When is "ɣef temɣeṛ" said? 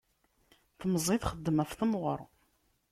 1.61-2.19